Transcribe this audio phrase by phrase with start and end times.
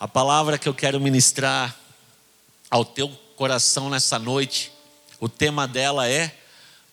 [0.00, 1.78] A palavra que eu quero ministrar
[2.70, 3.06] ao teu
[3.36, 4.72] coração nessa noite,
[5.20, 6.34] o tema dela é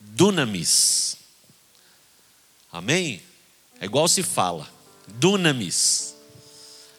[0.02, 1.16] dunamis.
[2.70, 3.22] Amém?
[3.80, 4.67] É igual se fala,
[5.08, 6.16] dunamis.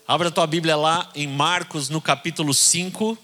[0.06, 3.18] Abra tua Bíblia lá em Marcos, no capítulo 5.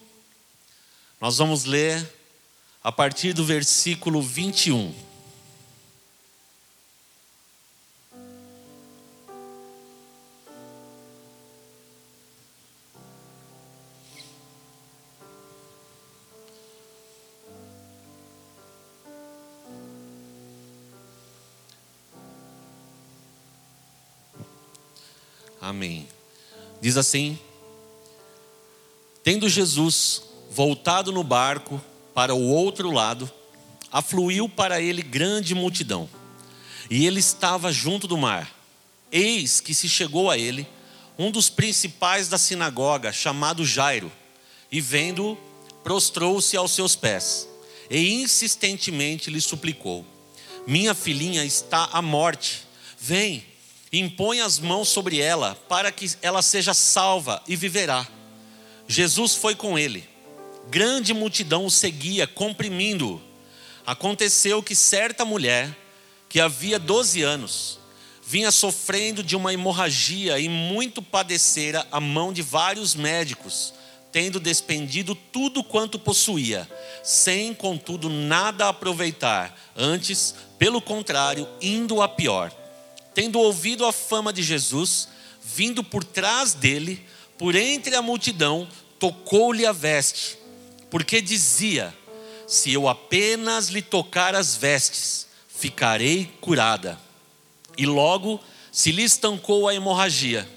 [1.18, 2.06] Nós vamos ler
[2.82, 4.94] a partir do versículo 21.
[26.84, 27.38] Diz assim:
[29.22, 30.20] Tendo Jesus
[30.50, 33.30] voltado no barco para o outro lado,
[33.90, 36.06] afluiu para ele grande multidão,
[36.90, 38.54] e ele estava junto do mar.
[39.10, 40.68] Eis que se chegou a ele
[41.18, 44.12] um dos principais da sinagoga, chamado Jairo,
[44.70, 45.38] e vendo-o,
[45.82, 47.48] prostrou-se aos seus pés,
[47.88, 50.04] e insistentemente lhe suplicou:
[50.66, 52.66] Minha filhinha está à morte,
[53.00, 53.42] vem
[53.98, 58.06] impõe as mãos sobre ela, para que ela seja salva e viverá.
[58.88, 60.08] Jesus foi com ele.
[60.68, 63.20] Grande multidão o seguia, comprimindo-o.
[63.86, 65.76] Aconteceu que certa mulher,
[66.28, 67.78] que havia 12 anos,
[68.26, 73.74] vinha sofrendo de uma hemorragia e muito padecera a mão de vários médicos,
[74.10, 76.68] tendo despendido tudo quanto possuía,
[77.02, 82.63] sem, contudo, nada aproveitar, antes, pelo contrário, indo a pior
[83.14, 85.08] tendo ouvido a fama de Jesus,
[85.42, 87.02] vindo por trás dele,
[87.38, 90.38] por entre a multidão, tocou-lhe a veste,
[90.90, 91.94] porque dizia:
[92.46, 96.98] Se eu apenas lhe tocar as vestes, ficarei curada.
[97.76, 98.40] E logo
[98.70, 100.48] se lhe estancou a hemorragia,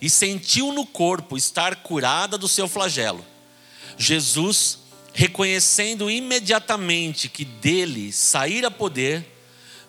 [0.00, 3.24] e sentiu no corpo estar curada do seu flagelo.
[3.96, 4.78] Jesus,
[5.12, 9.31] reconhecendo imediatamente que dele saíra poder,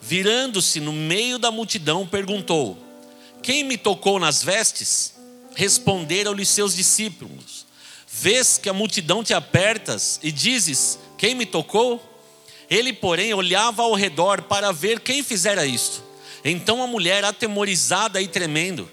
[0.05, 2.77] virando-se no meio da multidão, perguntou:
[3.41, 5.13] Quem me tocou nas vestes?
[5.55, 7.65] Responderam-lhe seus discípulos:
[8.07, 12.03] Vês que a multidão te apertas e dizes: Quem me tocou?
[12.69, 16.03] Ele, porém, olhava ao redor para ver quem fizera isto.
[16.43, 18.89] Então a mulher, atemorizada e tremendo,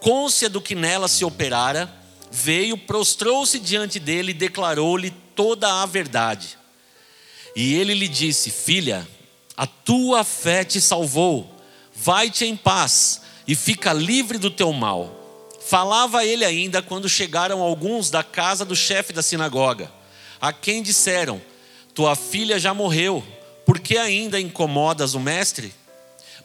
[0.00, 1.92] côncia do que nela se operara,
[2.30, 6.56] veio, prostrou-se diante dele e declarou-lhe toda a verdade.
[7.54, 9.06] E ele lhe disse: Filha,
[9.56, 11.50] a tua fé te salvou,
[11.94, 15.48] vai-te em paz e fica livre do teu mal.
[15.60, 19.90] Falava ele ainda quando chegaram alguns da casa do chefe da sinagoga,
[20.40, 21.40] a quem disseram:
[21.94, 23.24] Tua filha já morreu,
[23.64, 25.74] por que ainda incomodas o mestre?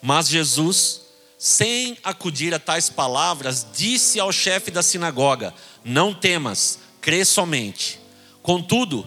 [0.00, 1.02] Mas Jesus,
[1.38, 8.00] sem acudir a tais palavras, disse ao chefe da sinagoga: Não temas, crê somente.
[8.42, 9.06] Contudo,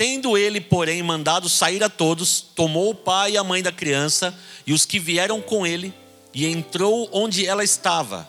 [0.00, 4.34] Tendo ele, porém, mandado sair a todos, tomou o pai e a mãe da criança
[4.66, 5.92] e os que vieram com ele,
[6.32, 8.26] e entrou onde ela estava.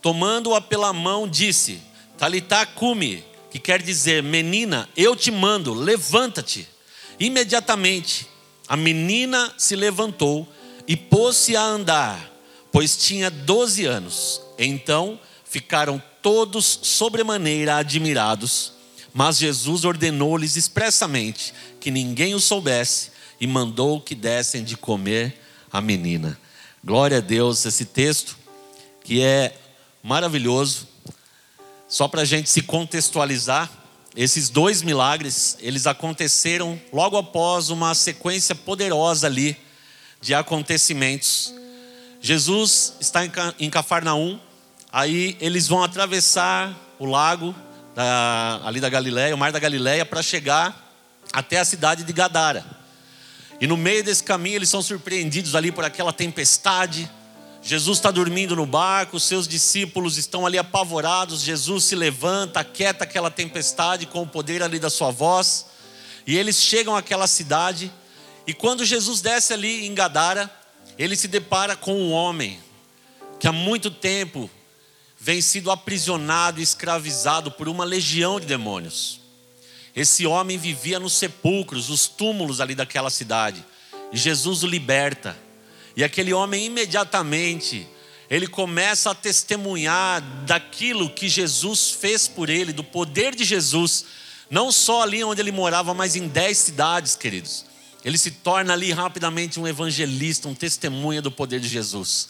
[0.00, 1.82] Tomando-a pela mão, disse:
[2.16, 6.66] Talitá cumi, que quer dizer, menina, eu te mando, levanta-te.
[7.20, 8.26] Imediatamente,
[8.66, 10.48] a menina se levantou
[10.88, 12.32] e pôs-se a andar,
[12.72, 14.40] pois tinha doze anos.
[14.58, 18.80] Então ficaram todos sobremaneira admirados
[19.12, 25.38] mas Jesus ordenou-lhes expressamente que ninguém o soubesse e mandou que dessem de comer
[25.70, 26.38] a menina.
[26.84, 28.36] Glória a Deus, esse texto
[29.04, 29.54] que é
[30.02, 30.88] maravilhoso.
[31.88, 33.70] Só para a gente se contextualizar,
[34.14, 39.56] esses dois milagres, eles aconteceram logo após uma sequência poderosa ali
[40.20, 41.52] de acontecimentos.
[42.20, 43.22] Jesus está
[43.58, 44.38] em Cafarnaum,
[44.92, 47.54] aí eles vão atravessar o lago,
[47.94, 50.92] da, ali da Galileia, o mar da Galileia, para chegar
[51.32, 52.64] até a cidade de Gadara.
[53.60, 57.08] E no meio desse caminho eles são surpreendidos ali por aquela tempestade.
[57.62, 61.42] Jesus está dormindo no barco, seus discípulos estão ali apavorados.
[61.42, 65.66] Jesus se levanta, aquieta aquela tempestade com o poder ali da sua voz.
[66.26, 67.92] E eles chegam àquela cidade.
[68.46, 70.50] E quando Jesus desce ali em Gadara,
[70.98, 72.58] ele se depara com um homem
[73.38, 74.50] que há muito tempo
[75.24, 79.20] vem sido aprisionado e escravizado por uma legião de demônios.
[79.94, 83.64] Esse homem vivia nos sepulcros, os túmulos ali daquela cidade.
[84.12, 85.38] E Jesus o liberta.
[85.94, 87.86] E aquele homem imediatamente,
[88.28, 94.04] ele começa a testemunhar daquilo que Jesus fez por ele, do poder de Jesus,
[94.50, 97.64] não só ali onde ele morava, mas em dez cidades, queridos.
[98.04, 102.28] Ele se torna ali rapidamente um evangelista, um testemunha do poder de Jesus.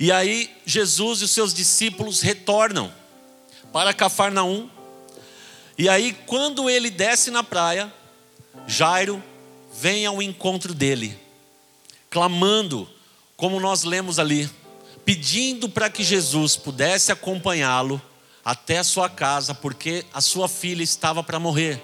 [0.00, 2.90] E aí Jesus e os seus discípulos retornam
[3.70, 4.66] para Cafarnaum.
[5.76, 7.92] E aí quando ele desce na praia,
[8.66, 9.22] Jairo
[9.74, 11.18] vem ao encontro dele,
[12.08, 12.88] clamando,
[13.36, 14.48] como nós lemos ali,
[15.04, 18.00] pedindo para que Jesus pudesse acompanhá-lo
[18.42, 21.78] até a sua casa, porque a sua filha estava para morrer.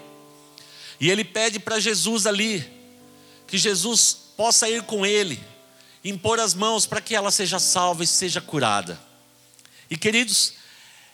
[0.98, 2.66] E ele pede para Jesus ali,
[3.46, 5.38] que Jesus possa ir com ele,
[6.10, 8.98] impor as mãos para que ela seja salva e seja curada.
[9.90, 10.54] E queridos,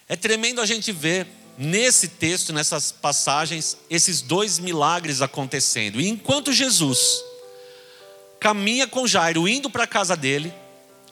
[0.08, 6.00] é tremendo a gente ver nesse texto, nessas passagens, esses dois milagres acontecendo.
[6.00, 7.22] E enquanto Jesus
[8.40, 10.52] caminha com Jairo, indo para a casa dele,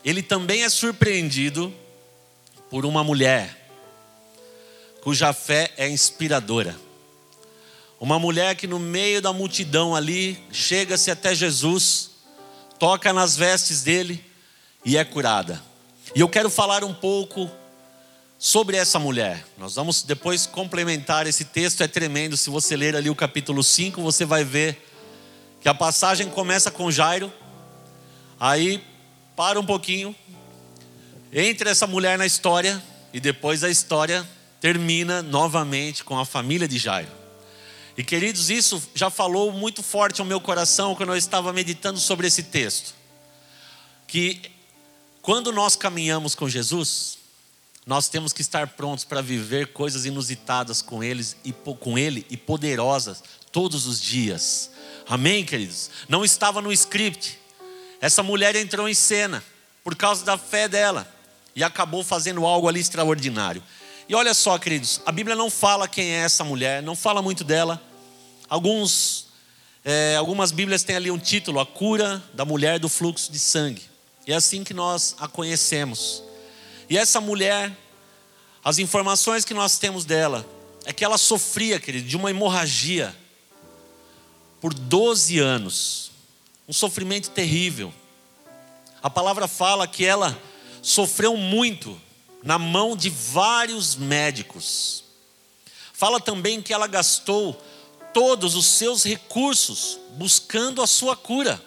[0.04, 1.72] ele também é surpreendido
[2.70, 3.60] por uma mulher
[5.00, 6.76] cuja fé é inspiradora.
[7.98, 12.09] Uma mulher que no meio da multidão ali chega-se até Jesus,
[12.80, 14.24] toca nas vestes dele
[14.84, 15.62] e é curada.
[16.16, 17.48] E eu quero falar um pouco
[18.38, 19.44] sobre essa mulher.
[19.58, 22.38] Nós vamos depois complementar esse texto, é tremendo.
[22.38, 24.88] Se você ler ali o capítulo 5, você vai ver
[25.60, 27.30] que a passagem começa com Jairo,
[28.40, 28.82] aí
[29.36, 30.16] para um pouquinho,
[31.30, 34.26] entra essa mulher na história e depois a história
[34.58, 37.19] termina novamente com a família de Jairo.
[38.00, 42.26] E queridos, isso já falou muito forte ao meu coração quando eu estava meditando sobre
[42.26, 42.94] esse texto.
[44.06, 44.40] Que
[45.20, 47.18] quando nós caminhamos com Jesus,
[47.84, 52.38] nós temos que estar prontos para viver coisas inusitadas com eles e com ele e
[52.38, 54.70] poderosas todos os dias.
[55.06, 55.90] Amém, queridos?
[56.08, 57.38] Não estava no script.
[58.00, 59.44] Essa mulher entrou em cena
[59.84, 61.06] por causa da fé dela
[61.54, 63.62] e acabou fazendo algo ali extraordinário.
[64.08, 67.44] E olha só, queridos, a Bíblia não fala quem é essa mulher, não fala muito
[67.44, 67.89] dela.
[68.50, 69.28] Alguns,
[69.84, 73.82] é, algumas Bíblias têm ali um título: A cura da mulher do fluxo de sangue.
[74.26, 76.22] E é assim que nós a conhecemos.
[76.88, 77.70] E essa mulher,
[78.64, 80.44] as informações que nós temos dela
[80.84, 83.14] é que ela sofria, querido, de uma hemorragia
[84.60, 86.10] por 12 anos
[86.68, 87.92] um sofrimento terrível.
[89.02, 90.40] A palavra fala que ela
[90.82, 92.00] sofreu muito
[92.44, 95.02] na mão de vários médicos.
[95.92, 97.60] Fala também que ela gastou
[98.12, 101.60] todos os seus recursos buscando a sua cura.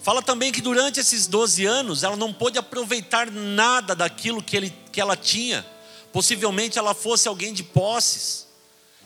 [0.00, 4.70] Fala também que durante esses 12 anos ela não pôde aproveitar nada daquilo que, ele,
[4.92, 5.64] que ela tinha.
[6.12, 8.46] Possivelmente ela fosse alguém de posses.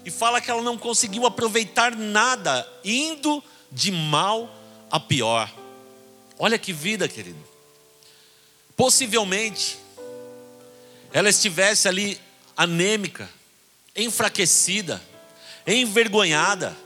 [0.04, 4.52] E fala que ela não conseguiu aproveitar nada, indo de mal
[4.90, 5.52] a pior.
[6.38, 7.38] Olha que vida, querido.
[8.76, 9.78] Possivelmente,
[11.12, 12.20] ela estivesse ali
[12.56, 13.28] anêmica,
[13.94, 15.02] enfraquecida,
[15.74, 16.76] envergonhada,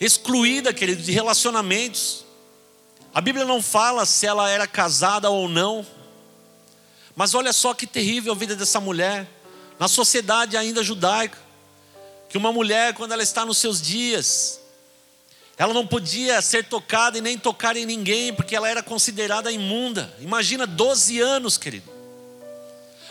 [0.00, 2.24] excluída, querido, de relacionamentos.
[3.14, 5.86] A Bíblia não fala se ela era casada ou não,
[7.14, 9.26] mas olha só que terrível a vida dessa mulher,
[9.78, 11.38] na sociedade ainda judaica,
[12.28, 14.60] que uma mulher, quando ela está nos seus dias,
[15.56, 20.12] ela não podia ser tocada e nem tocar em ninguém, porque ela era considerada imunda.
[20.20, 21.88] Imagina 12 anos, querido,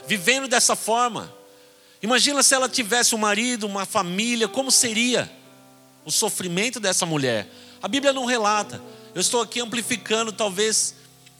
[0.05, 1.33] vivendo dessa forma.
[2.03, 5.31] Imagina se ela tivesse um marido, uma família, como seria
[6.03, 7.47] o sofrimento dessa mulher?
[7.81, 8.81] A Bíblia não relata.
[9.15, 10.95] Eu estou aqui amplificando, talvez,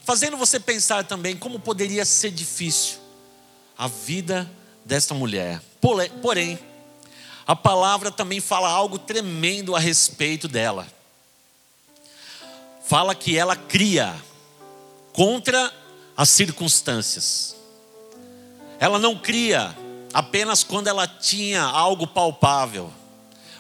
[0.05, 2.98] fazendo você pensar também como poderia ser difícil
[3.77, 4.50] a vida
[4.86, 5.62] desta mulher.
[5.82, 6.58] Porém,
[7.46, 10.88] a palavra também fala algo tremendo a respeito dela.
[12.86, 14.15] Fala que ela cria
[15.12, 15.74] contra
[16.15, 17.53] as circunstâncias.
[18.79, 19.83] Ela não cria
[20.13, 22.93] apenas quando ela tinha algo palpável,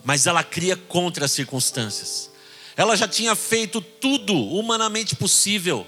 [0.03, 2.29] mas ela cria contra as circunstâncias.
[2.75, 5.85] Ela já tinha feito tudo humanamente possível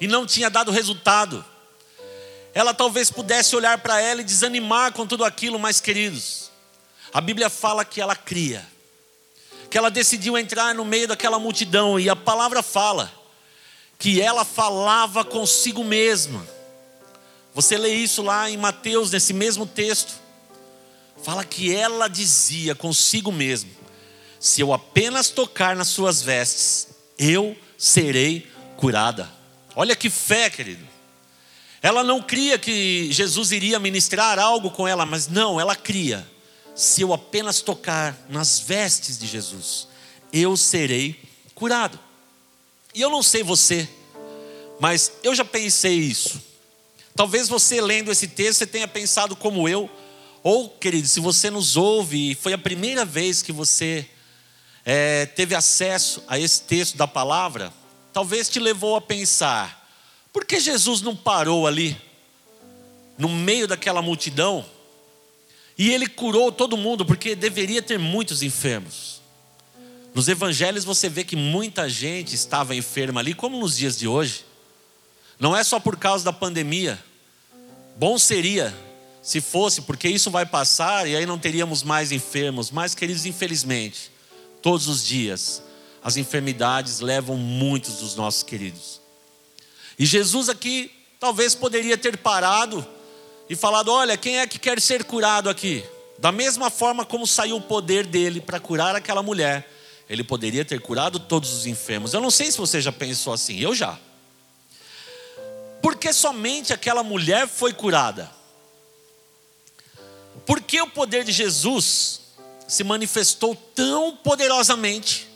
[0.00, 1.44] e não tinha dado resultado.
[2.54, 6.50] Ela talvez pudesse olhar para ela e desanimar com tudo aquilo, mas queridos,
[7.12, 8.66] a Bíblia fala que ela cria,
[9.68, 13.12] que ela decidiu entrar no meio daquela multidão, e a palavra fala
[13.98, 16.44] que ela falava consigo mesma.
[17.54, 20.14] Você lê isso lá em Mateus, nesse mesmo texto.
[21.22, 23.70] Fala que ela dizia consigo mesma:
[24.38, 26.88] se eu apenas tocar nas suas vestes,
[27.18, 29.30] eu serei curada.
[29.74, 30.88] Olha que fé, querido.
[31.82, 36.26] Ela não cria que Jesus iria ministrar algo com ela, mas não, ela cria
[36.80, 39.86] se eu apenas tocar nas vestes de Jesus,
[40.32, 41.20] eu serei
[41.54, 41.98] curado.
[42.94, 43.86] E eu não sei você,
[44.80, 46.40] mas eu já pensei isso.
[47.20, 49.90] Talvez você lendo esse texto você tenha pensado como eu,
[50.42, 54.08] ou querido, se você nos ouve e foi a primeira vez que você
[54.86, 57.74] é, teve acesso a esse texto da palavra,
[58.10, 59.86] talvez te levou a pensar:
[60.32, 61.94] por que Jesus não parou ali,
[63.18, 64.64] no meio daquela multidão,
[65.76, 69.20] e ele curou todo mundo, porque deveria ter muitos enfermos?
[70.14, 74.46] Nos evangelhos você vê que muita gente estava enferma ali, como nos dias de hoje.
[75.38, 77.09] Não é só por causa da pandemia.
[78.00, 78.74] Bom seria
[79.20, 82.70] se fosse, porque isso vai passar e aí não teríamos mais enfermos.
[82.70, 84.10] Mas, queridos, infelizmente,
[84.62, 85.62] todos os dias,
[86.02, 89.02] as enfermidades levam muitos dos nossos queridos.
[89.98, 90.90] E Jesus aqui
[91.20, 92.86] talvez poderia ter parado
[93.50, 95.84] e falado: Olha, quem é que quer ser curado aqui?
[96.18, 99.70] Da mesma forma como saiu o poder dele para curar aquela mulher,
[100.08, 102.14] ele poderia ter curado todos os enfermos.
[102.14, 104.00] Eu não sei se você já pensou assim, eu já.
[105.82, 108.30] Porque somente aquela mulher foi curada?
[110.46, 112.20] Por que o poder de Jesus
[112.66, 115.28] se manifestou tão poderosamente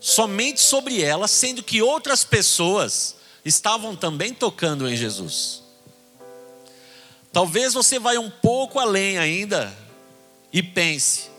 [0.00, 5.62] somente sobre ela, sendo que outras pessoas estavam também tocando em Jesus?
[7.32, 9.76] Talvez você vá um pouco além ainda
[10.52, 11.30] e pense: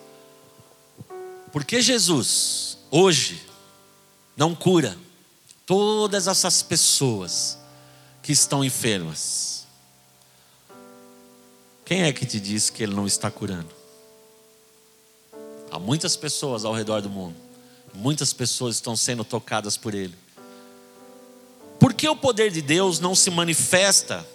[1.52, 3.42] por que Jesus hoje
[4.36, 4.98] não cura
[5.66, 7.58] todas essas pessoas
[8.26, 9.68] que estão enfermas?
[11.86, 13.70] Quem é que te disse que Ele não está curando?
[15.70, 17.36] Há muitas pessoas ao redor do mundo,
[17.94, 20.16] muitas pessoas estão sendo tocadas por Ele.
[21.80, 24.28] Por que o poder de Deus não se manifesta,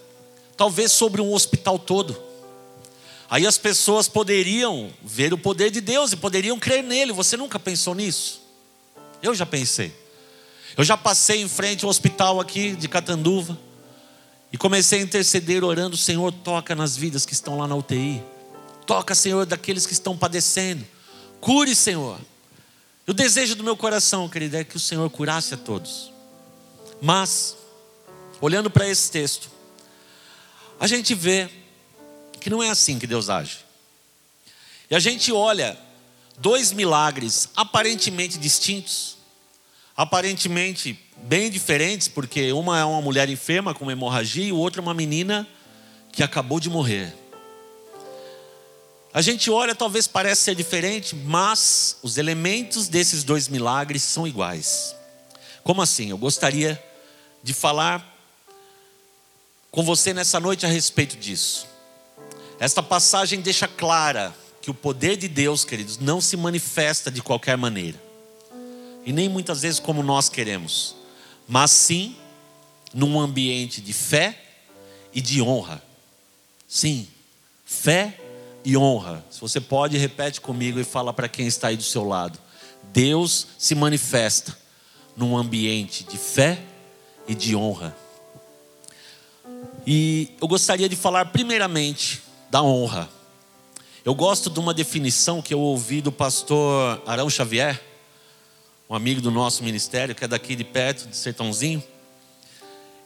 [0.56, 2.16] talvez sobre um hospital todo?
[3.28, 7.11] Aí as pessoas poderiam ver o poder de Deus e poderiam crer nele.
[7.11, 8.40] Você nunca pensou nisso?
[9.20, 9.92] Eu já pensei.
[10.76, 13.59] Eu já passei em frente ao hospital aqui de Catanduva.
[14.52, 18.23] E comecei a interceder, orando: Senhor, toca nas vidas que estão lá na UTI.
[18.87, 20.85] Toca, Senhor, daqueles que estão padecendo.
[21.40, 22.19] Cure, Senhor.
[23.07, 26.12] O desejo do meu coração, querido, é que o Senhor curasse a todos.
[27.00, 27.57] Mas,
[28.40, 29.50] olhando para esse texto,
[30.78, 31.49] a gente vê
[32.40, 33.59] que não é assim que Deus age.
[34.90, 35.78] E a gente olha
[36.38, 39.16] dois milagres aparentemente distintos,
[40.00, 44.83] aparentemente bem diferentes, porque uma é uma mulher enferma com hemorragia e o outro é
[44.83, 45.47] uma menina
[46.11, 47.14] que acabou de morrer.
[49.12, 54.97] A gente olha, talvez pareça ser diferente, mas os elementos desses dois milagres são iguais.
[55.62, 56.09] Como assim?
[56.09, 56.83] Eu gostaria
[57.42, 58.02] de falar
[59.71, 61.66] com você nessa noite a respeito disso.
[62.59, 67.59] Esta passagem deixa clara que o poder de Deus, queridos, não se manifesta de qualquer
[67.59, 68.10] maneira.
[69.04, 71.00] E nem muitas vezes como nós queremos
[71.50, 72.14] mas sim
[72.95, 74.40] num ambiente de fé
[75.12, 75.83] e de honra.
[76.69, 77.09] Sim,
[77.64, 78.16] fé
[78.64, 79.25] e honra.
[79.28, 82.38] Se você pode, repete comigo e fala para quem está aí do seu lado.
[82.92, 84.57] Deus se manifesta
[85.16, 86.62] num ambiente de fé
[87.26, 87.97] e de honra.
[89.85, 93.11] E eu gostaria de falar primeiramente da honra.
[94.04, 97.89] Eu gosto de uma definição que eu ouvi do pastor Arão Xavier
[98.90, 101.80] um amigo do nosso ministério, que é daqui de perto, de Sertãozinho.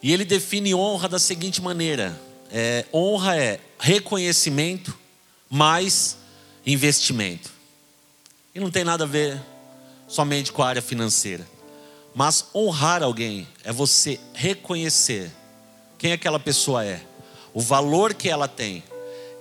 [0.03, 2.19] E ele define honra da seguinte maneira:
[2.51, 4.99] é, honra é reconhecimento
[5.51, 6.17] mais
[6.65, 7.53] investimento.
[8.55, 9.39] E não tem nada a ver
[10.09, 11.47] somente com a área financeira.
[12.15, 15.31] Mas honrar alguém é você reconhecer
[15.99, 17.03] quem aquela pessoa é,
[17.53, 18.83] o valor que ela tem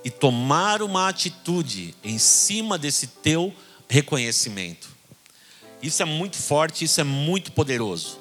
[0.04, 3.54] e tomar uma atitude em cima desse teu
[3.88, 4.93] reconhecimento.
[5.84, 8.18] Isso é muito forte, isso é muito poderoso.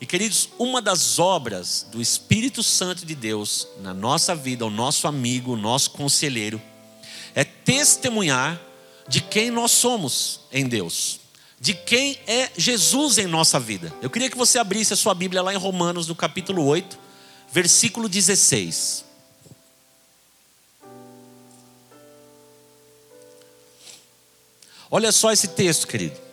[0.00, 5.06] E queridos, uma das obras do Espírito Santo de Deus na nossa vida, o nosso
[5.06, 6.60] amigo, o nosso conselheiro,
[7.34, 8.58] é testemunhar
[9.06, 11.20] de quem nós somos em Deus,
[11.60, 13.92] de quem é Jesus em nossa vida.
[14.00, 16.98] Eu queria que você abrisse a sua Bíblia lá em Romanos, no capítulo 8,
[17.52, 19.04] versículo 16.
[24.90, 26.23] Olha só esse texto, querido.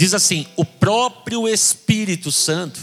[0.00, 2.80] Diz assim: o próprio Espírito Santo,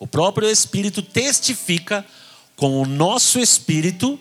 [0.00, 2.04] o próprio Espírito testifica
[2.56, 4.18] com o nosso espírito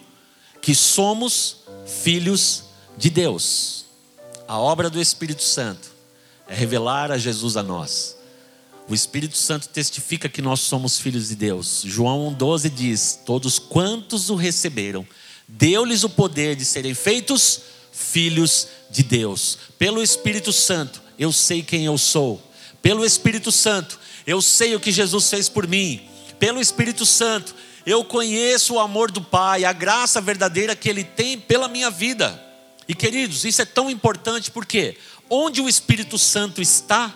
[0.61, 3.85] que somos filhos de Deus.
[4.47, 5.89] A obra do Espírito Santo
[6.47, 8.15] é revelar a Jesus a nós.
[8.87, 11.81] O Espírito Santo testifica que nós somos filhos de Deus.
[11.83, 15.03] João 12 diz: Todos quantos o receberam,
[15.47, 17.61] deu-lhes o poder de serem feitos
[17.91, 19.57] filhos de Deus.
[19.79, 22.41] Pelo Espírito Santo, eu sei quem eu sou.
[22.81, 26.01] Pelo Espírito Santo, eu sei o que Jesus fez por mim.
[26.39, 27.55] Pelo Espírito Santo,
[27.85, 32.41] eu conheço o amor do Pai, a graça verdadeira que Ele tem pela minha vida.
[32.87, 34.97] E queridos, isso é tão importante porque
[35.29, 37.15] onde o Espírito Santo está,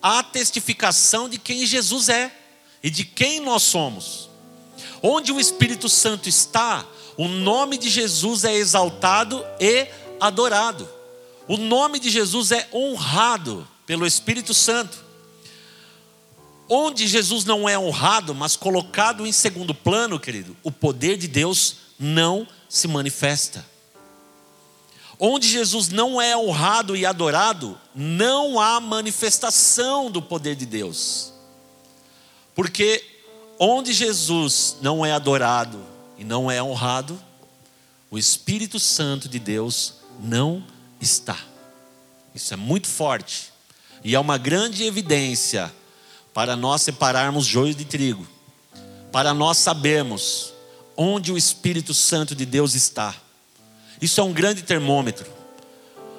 [0.00, 2.32] há testificação de quem Jesus é
[2.82, 4.30] e de quem nós somos.
[5.02, 9.86] Onde o Espírito Santo está, o nome de Jesus é exaltado e
[10.20, 10.88] adorado.
[11.48, 15.02] O nome de Jesus é honrado pelo Espírito Santo.
[16.68, 21.76] Onde Jesus não é honrado, mas colocado em segundo plano, querido, o poder de Deus
[21.98, 23.66] não se manifesta.
[25.18, 31.32] Onde Jesus não é honrado e adorado, não há manifestação do poder de Deus.
[32.54, 33.04] Porque
[33.58, 35.80] onde Jesus não é adorado
[36.18, 37.20] e não é honrado,
[38.10, 40.64] o Espírito Santo de Deus não
[41.04, 41.38] está.
[42.34, 43.52] Isso é muito forte
[44.04, 45.72] e é uma grande evidência
[46.32, 48.26] para nós separarmos joio de trigo,
[49.10, 50.52] para nós sabermos
[50.96, 53.14] onde o Espírito Santo de Deus está.
[54.00, 55.26] Isso é um grande termômetro.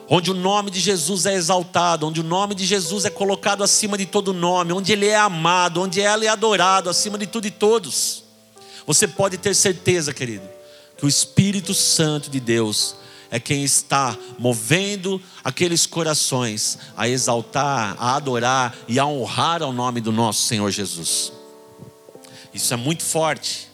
[0.07, 3.97] Onde o nome de Jesus é exaltado, onde o nome de Jesus é colocado acima
[3.97, 7.51] de todo nome, onde ele é amado, onde ele é adorado acima de tudo e
[7.51, 8.23] todos.
[8.85, 10.47] Você pode ter certeza, querido,
[10.97, 12.95] que o Espírito Santo de Deus
[13.33, 19.99] é quem está movendo aqueles corações a exaltar, a adorar e a honrar ao nome
[19.99, 21.33] do nosso Senhor Jesus.
[22.53, 23.67] Isso é muito forte.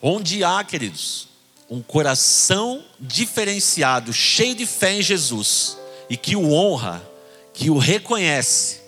[0.00, 1.28] Onde há, queridos,
[1.68, 5.76] um coração diferenciado, cheio de fé em Jesus,
[6.08, 7.06] e que o honra,
[7.52, 8.80] que o reconhece,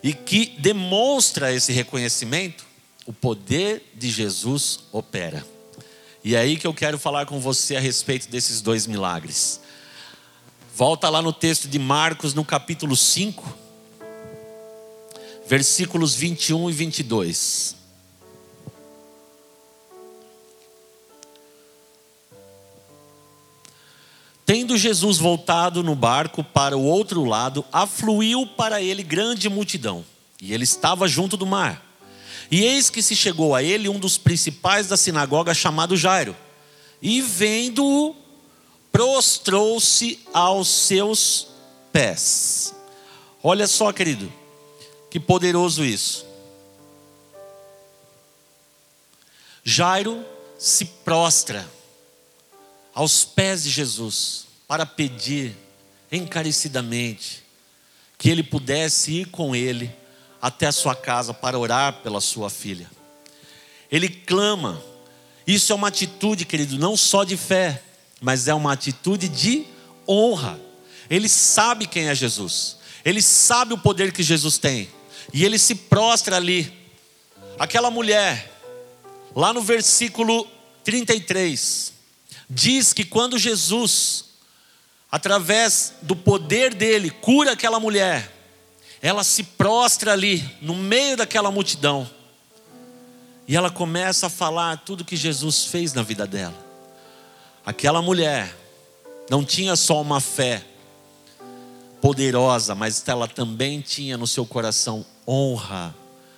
[0.00, 2.64] e que demonstra esse reconhecimento,
[3.04, 5.57] o poder de Jesus opera.
[6.24, 9.60] E é aí que eu quero falar com você a respeito desses dois milagres.
[10.74, 13.56] Volta lá no texto de Marcos, no capítulo 5,
[15.46, 17.76] versículos 21 e 22.
[24.44, 30.04] Tendo Jesus voltado no barco para o outro lado, afluiu para ele grande multidão,
[30.40, 31.87] e ele estava junto do mar.
[32.50, 36.34] E eis que se chegou a ele um dos principais da sinagoga, chamado Jairo.
[37.02, 38.16] E vendo-o,
[38.90, 41.48] prostrou-se aos seus
[41.92, 42.74] pés.
[43.42, 44.32] Olha só, querido,
[45.10, 46.26] que poderoso isso.
[49.62, 50.24] Jairo
[50.58, 51.68] se prostra
[52.94, 55.54] aos pés de Jesus para pedir
[56.10, 57.44] encarecidamente
[58.16, 59.94] que ele pudesse ir com ele
[60.40, 62.90] até a sua casa para orar pela sua filha.
[63.90, 64.82] Ele clama.
[65.46, 67.82] Isso é uma atitude, querido, não só de fé,
[68.20, 69.66] mas é uma atitude de
[70.06, 70.60] honra.
[71.08, 72.76] Ele sabe quem é Jesus.
[73.04, 74.88] Ele sabe o poder que Jesus tem.
[75.32, 76.72] E ele se prostra ali.
[77.58, 78.52] Aquela mulher,
[79.34, 80.46] lá no versículo
[80.84, 81.92] 33,
[82.48, 84.26] diz que quando Jesus,
[85.10, 88.37] através do poder dele, cura aquela mulher,
[89.00, 92.08] ela se prostra ali, no meio daquela multidão,
[93.46, 96.54] e ela começa a falar tudo que Jesus fez na vida dela.
[97.64, 98.54] Aquela mulher
[99.30, 100.62] não tinha só uma fé
[102.00, 105.94] poderosa, mas ela também tinha no seu coração honra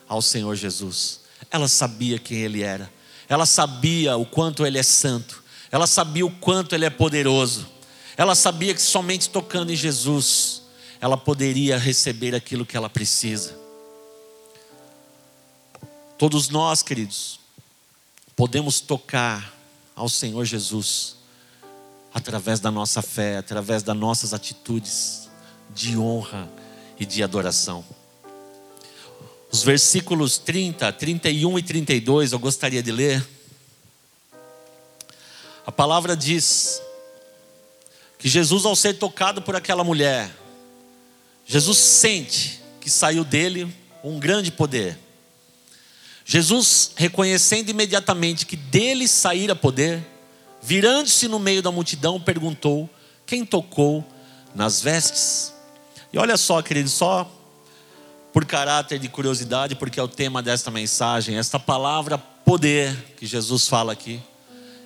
[0.09, 1.21] ao Senhor Jesus.
[1.51, 2.91] Ela sabia quem Ele era,
[3.29, 5.43] ela sabia o quanto Ele é santo,
[5.73, 7.67] ela sabia o quanto Ele é poderoso,
[8.17, 10.60] ela sabia que somente tocando em Jesus
[11.01, 13.59] ela poderia receber aquilo que ela precisa.
[16.19, 17.41] Todos nós, queridos,
[18.37, 19.55] podemos tocar
[19.97, 21.17] ao Senhor Jesus
[22.13, 25.29] através da nossa fé, através das nossas atitudes
[25.75, 26.49] de honra
[26.99, 27.85] e de adoração.
[29.51, 33.27] Os versículos 30, 31 e 32 eu gostaria de ler.
[35.67, 36.83] A palavra diz
[38.19, 40.31] que Jesus, ao ser tocado por aquela mulher,
[41.51, 43.67] Jesus sente que saiu dele
[44.05, 44.97] um grande poder.
[46.25, 50.01] Jesus, reconhecendo imediatamente que dele saíra poder,
[50.63, 52.89] virando-se no meio da multidão, perguntou:
[53.27, 54.07] Quem tocou
[54.55, 55.53] nas vestes?
[56.13, 57.29] E olha só, querido, só
[58.33, 63.67] por caráter de curiosidade, porque é o tema desta mensagem, esta palavra poder que Jesus
[63.67, 64.23] fala aqui,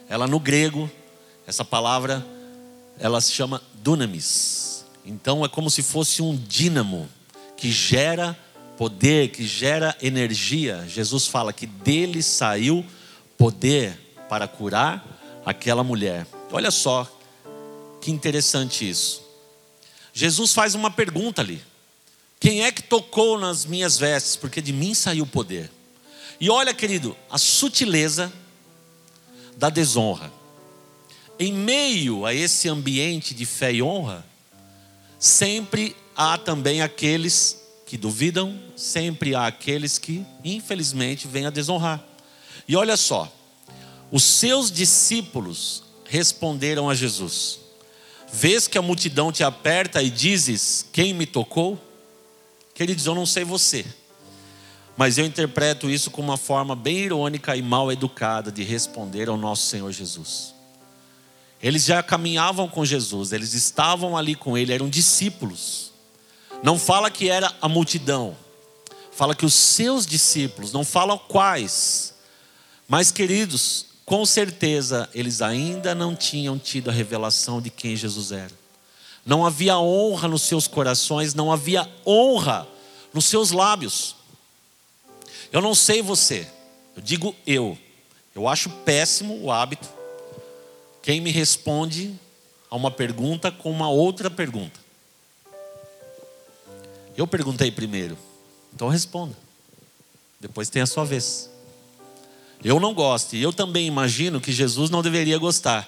[0.09, 0.90] ela no grego,
[1.46, 2.24] essa palavra,
[2.98, 4.73] ela se chama dunamis.
[5.04, 7.08] Então é como se fosse um dínamo
[7.56, 8.38] que gera
[8.76, 10.84] poder, que gera energia.
[10.88, 12.84] Jesus fala que dele saiu
[13.36, 15.04] poder para curar
[15.44, 16.26] aquela mulher.
[16.50, 17.10] Olha só
[18.00, 19.22] que interessante isso.
[20.12, 21.60] Jesus faz uma pergunta ali:
[22.40, 24.36] Quem é que tocou nas minhas vestes?
[24.36, 25.70] Porque de mim saiu o poder.
[26.40, 28.32] E olha, querido, a sutileza
[29.56, 30.32] da desonra.
[31.38, 34.24] Em meio a esse ambiente de fé e honra,
[35.24, 42.04] sempre há também aqueles que duvidam, sempre há aqueles que, infelizmente, vêm a desonrar.
[42.68, 43.32] E olha só,
[44.12, 47.58] os seus discípulos responderam a Jesus:
[48.30, 51.82] Vês que a multidão te aperta e dizes: Quem me tocou?
[52.74, 53.87] Queridos, eu não sei você,
[54.94, 59.38] mas eu interpreto isso como uma forma bem irônica e mal educada de responder ao
[59.38, 60.53] nosso Senhor Jesus.
[61.64, 65.92] Eles já caminhavam com Jesus, eles estavam ali com ele, eram discípulos.
[66.62, 68.37] Não fala que era a multidão,
[69.11, 72.12] fala que os seus discípulos, não fala quais.
[72.87, 78.53] Mas, queridos, com certeza eles ainda não tinham tido a revelação de quem Jesus era.
[79.24, 82.68] Não havia honra nos seus corações, não havia honra
[83.11, 84.16] nos seus lábios.
[85.50, 86.46] Eu não sei você,
[86.94, 87.79] eu digo eu.
[88.35, 90.03] Eu acho péssimo o hábito
[91.04, 92.18] quem me responde
[92.70, 94.80] a uma pergunta com uma outra pergunta.
[97.14, 98.16] Eu perguntei primeiro,
[98.72, 99.36] então responda.
[100.40, 101.50] Depois tem a sua vez.
[102.64, 105.86] Eu não gosto, e eu também imagino que Jesus não deveria gostar.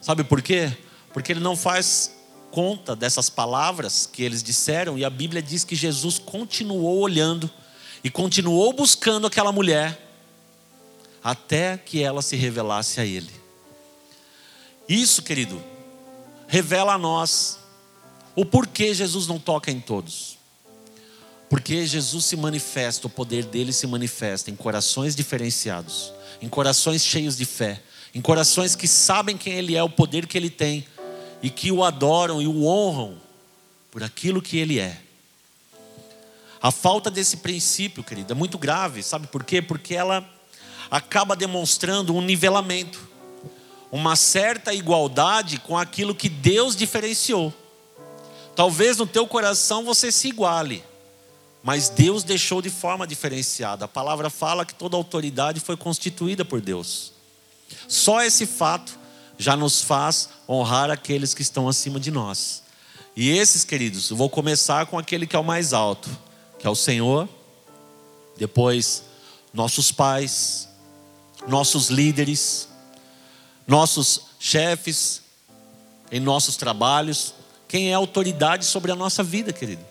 [0.00, 0.76] Sabe por quê?
[1.12, 2.16] Porque ele não faz
[2.50, 7.48] conta dessas palavras que eles disseram, e a Bíblia diz que Jesus continuou olhando
[8.02, 9.96] e continuou buscando aquela mulher
[11.22, 13.35] até que ela se revelasse a ele.
[14.88, 15.62] Isso, querido,
[16.46, 17.58] revela a nós
[18.34, 20.36] o porquê Jesus não toca em todos.
[21.48, 27.36] Porque Jesus se manifesta, o poder dele se manifesta em corações diferenciados, em corações cheios
[27.36, 27.80] de fé,
[28.14, 30.86] em corações que sabem quem ele é, o poder que ele tem
[31.42, 33.16] e que o adoram e o honram
[33.90, 35.00] por aquilo que ele é.
[36.60, 39.62] A falta desse princípio, querido, é muito grave, sabe por quê?
[39.62, 40.28] Porque ela
[40.90, 43.05] acaba demonstrando um nivelamento,
[43.90, 47.52] uma certa igualdade com aquilo que Deus diferenciou.
[48.54, 50.82] Talvez no teu coração você se iguale,
[51.62, 53.84] mas Deus deixou de forma diferenciada.
[53.84, 57.12] A palavra fala que toda autoridade foi constituída por Deus.
[57.88, 58.98] Só esse fato
[59.38, 62.62] já nos faz honrar aqueles que estão acima de nós.
[63.14, 66.08] E esses, queridos, eu vou começar com aquele que é o mais alto,
[66.58, 67.28] que é o Senhor,
[68.36, 69.04] depois
[69.52, 70.68] nossos pais,
[71.48, 72.68] nossos líderes,
[73.66, 75.22] nossos chefes,
[76.10, 77.34] em nossos trabalhos,
[77.66, 79.84] quem é autoridade sobre a nossa vida, querido.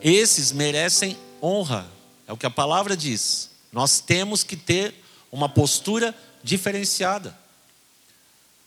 [0.00, 1.86] Esses merecem honra,
[2.26, 3.50] é o que a palavra diz.
[3.72, 4.94] Nós temos que ter
[5.30, 7.36] uma postura diferenciada.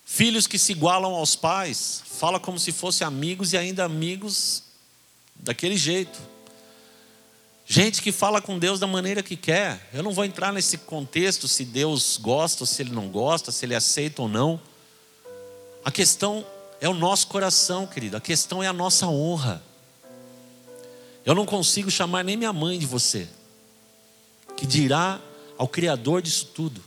[0.05, 4.63] Filhos que se igualam aos pais, fala como se fossem amigos e ainda amigos
[5.36, 6.19] daquele jeito.
[7.73, 9.89] Gente que fala com Deus da maneira que quer.
[9.93, 13.73] Eu não vou entrar nesse contexto se Deus gosta se Ele não gosta, se Ele
[13.73, 14.60] aceita ou não.
[15.81, 16.45] A questão
[16.81, 18.17] é o nosso coração, querido.
[18.17, 19.63] A questão é a nossa honra.
[21.25, 23.25] Eu não consigo chamar nem minha mãe de você,
[24.57, 25.21] que dirá
[25.57, 26.84] ao Criador disso tudo,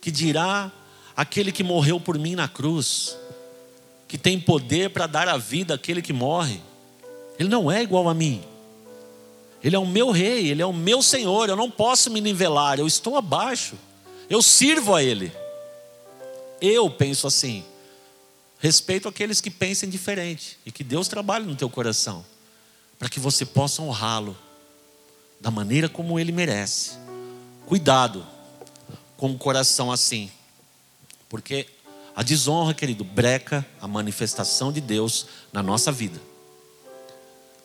[0.00, 0.70] que dirá
[1.16, 3.18] aquele que morreu por mim na cruz,
[4.06, 6.60] que tem poder para dar a vida àquele que morre.
[7.40, 8.44] Ele não é igual a mim.
[9.66, 11.48] Ele é o meu rei, ele é o meu senhor.
[11.48, 13.74] Eu não posso me nivelar, eu estou abaixo.
[14.30, 15.32] Eu sirvo a ele.
[16.60, 17.64] Eu penso assim.
[18.60, 22.24] Respeito aqueles que pensem diferente e que Deus trabalhe no teu coração
[22.96, 24.36] para que você possa honrá-lo
[25.40, 26.92] da maneira como ele merece.
[27.66, 28.24] Cuidado
[29.16, 30.30] com o coração assim,
[31.28, 31.66] porque
[32.14, 36.20] a desonra, querido, breca a manifestação de Deus na nossa vida.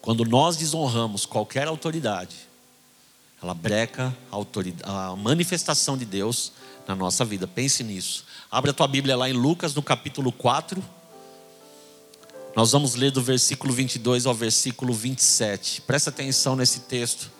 [0.01, 2.35] Quando nós desonramos qualquer autoridade,
[3.41, 6.51] ela breca a, a manifestação de Deus
[6.87, 7.47] na nossa vida.
[7.47, 8.25] Pense nisso.
[8.49, 10.83] Abra a tua Bíblia lá em Lucas, no capítulo 4.
[12.55, 15.81] Nós vamos ler do versículo 22 ao versículo 27.
[15.81, 17.31] Presta atenção nesse texto,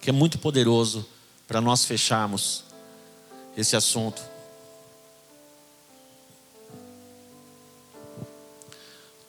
[0.00, 1.06] que é muito poderoso
[1.46, 2.64] para nós fecharmos
[3.56, 4.22] esse assunto.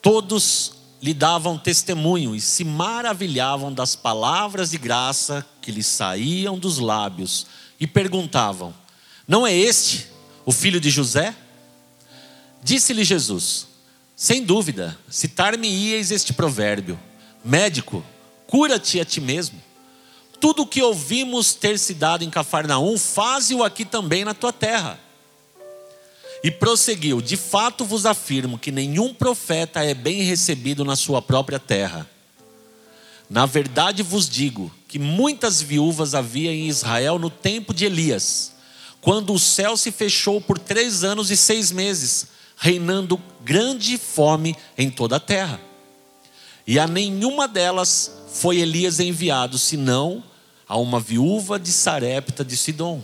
[0.02, 6.80] Todos lhe davam testemunho e se maravilhavam das palavras de graça que lhe saíam dos
[6.80, 7.46] lábios
[7.80, 8.74] e perguntavam:
[9.28, 10.08] Não é este
[10.46, 11.36] o filho de José?
[12.64, 13.68] Disse-lhe Jesus:
[14.16, 16.98] sem dúvida, citar-me-ieis este provérbio:
[17.44, 18.02] Médico,
[18.48, 19.62] cura-te a ti mesmo.
[20.40, 25.00] Tudo o que ouvimos ter se dado em Cafarnaum, faze-o aqui também na tua terra.
[26.44, 31.58] E prosseguiu: De fato vos afirmo que nenhum profeta é bem recebido na sua própria
[31.58, 32.10] terra.
[33.30, 38.52] Na verdade vos digo que muitas viúvas havia em Israel no tempo de Elias,
[39.00, 42.28] quando o céu se fechou por três anos e seis meses,
[42.58, 45.60] reinando grande fome em toda a terra.
[46.68, 50.24] E a nenhuma delas foi Elias enviado, senão
[50.68, 53.02] a uma viúva de Sarepta de Sidom.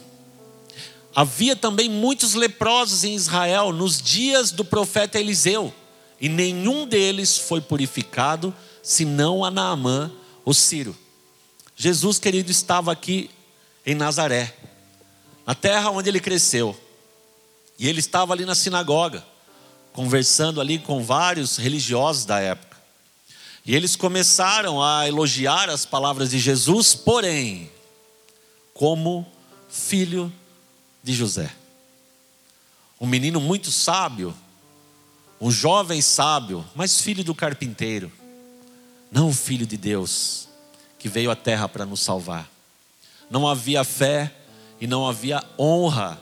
[1.16, 5.74] Havia também muitos leprosos em Israel nos dias do profeta Eliseu,
[6.22, 10.12] e nenhum deles foi purificado, senão a Naamã,
[10.46, 10.96] o Ciro.
[11.76, 13.30] Jesus, querido, estava aqui
[13.86, 14.54] em Nazaré,
[15.46, 16.78] na terra onde ele cresceu.
[17.80, 19.26] E ele estava ali na sinagoga,
[19.94, 22.78] conversando ali com vários religiosos da época.
[23.66, 27.72] E eles começaram a elogiar as palavras de Jesus, porém,
[28.74, 29.26] como
[29.70, 30.34] filho de
[31.14, 31.52] José.
[33.00, 34.36] Um menino muito sábio,
[35.40, 38.12] um jovem sábio, mas filho do carpinteiro,
[39.12, 40.50] não filho de Deus,
[40.98, 42.50] que veio à terra para nos salvar.
[43.30, 44.34] Não havia fé
[44.82, 46.20] e não havia honra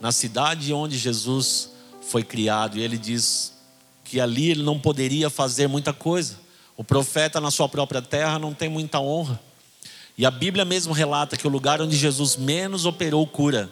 [0.00, 1.70] na cidade onde Jesus
[2.02, 3.52] foi criado, e ele diz
[4.02, 6.40] que ali ele não poderia fazer muita coisa.
[6.76, 9.38] O profeta na sua própria terra não tem muita honra.
[10.18, 13.70] E a Bíblia mesmo relata que o lugar onde Jesus menos operou cura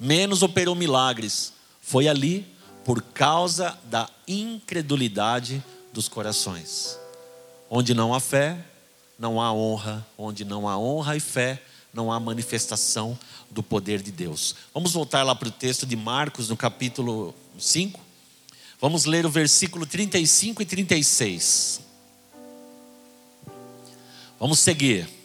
[0.00, 1.52] menos operou milagres.
[1.82, 2.46] Foi ali
[2.84, 6.98] por causa da incredulidade dos corações.
[7.68, 8.58] Onde não há fé,
[9.18, 10.06] não há honra.
[10.16, 13.18] Onde não há honra e fé, não há manifestação
[13.50, 14.54] do poder de Deus.
[14.72, 18.00] Vamos voltar lá para o texto de Marcos, no capítulo 5.
[18.80, 21.80] Vamos ler o versículo 35 e 36.
[24.38, 25.19] Vamos seguir.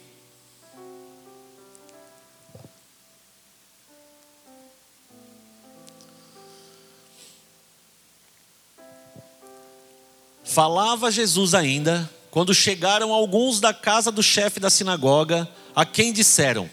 [10.56, 16.66] Falava Jesus ainda, quando chegaram alguns da casa do chefe da sinagoga, a quem disseram: